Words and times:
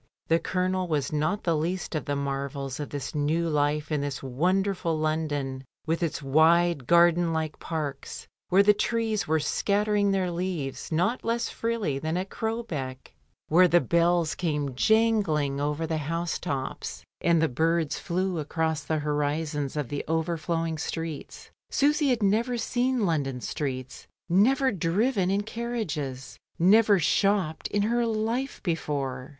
The 0.29 0.39
Colonel 0.39 0.87
was 0.87 1.13
not 1.13 1.43
the 1.43 1.55
least 1.55 1.93
of 1.93 2.05
the 2.05 2.15
marvels 2.15 2.79
of 2.79 2.89
this 2.89 3.13
new 3.13 3.47
life 3.47 3.91
in 3.91 4.01
this 4.01 4.23
wonderful 4.23 4.97
London, 4.97 5.63
with 5.85 6.01
its 6.01 6.23
wide 6.23 6.87
garden 6.87 7.33
like 7.33 7.59
parks, 7.59 8.27
where 8.49 8.63
the 8.63 8.73
trees 8.73 9.27
were 9.27 9.39
scattering 9.39 10.09
their 10.09 10.31
leaves 10.31 10.91
not 10.91 11.23
less 11.23 11.49
freely 11.49 11.99
than 11.99 12.17
at 12.17 12.31
Crowbeck; 12.31 13.13
where 13.47 13.67
the 13.67 13.79
bells 13.79 14.33
10* 14.33 14.41
148 14.41 14.41
MRS. 14.41 14.41
DYMOND. 14.41 14.67
came 14.75 14.75
jangling 15.55 15.61
over 15.61 15.85
the 15.85 15.97
housetops 15.97 17.03
and 17.23 17.39
the 17.39 17.47
birds 17.47 17.99
flew 17.99 18.39
across 18.39 18.83
the 18.83 18.97
horizons 18.97 19.77
of 19.77 19.89
the 19.89 20.03
overflowing 20.07 20.79
streets. 20.79 21.51
Susy 21.69 22.07
had 22.09 22.23
never 22.23 22.57
seen 22.57 23.05
London 23.05 23.39
streets, 23.39 24.07
never 24.27 24.71
driven 24.71 25.29
in 25.29 25.43
carriages, 25.43 26.39
never 26.57 26.97
shopped 26.97 27.67
in 27.67 27.83
her 27.83 28.03
life 28.07 28.63
before. 28.63 29.29